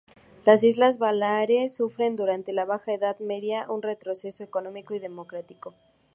Las 0.47 0.63
Islas 0.63 0.97
Baleares 0.97 1.75
sufren 1.75 2.15
durante 2.15 2.53
la 2.53 2.65
Baja 2.65 2.91
Edad 2.91 3.19
Media 3.19 3.69
un 3.69 3.83
retroceso 3.83 4.43
económico 4.43 4.95
y 4.95 4.99
demográfico. 4.99 5.75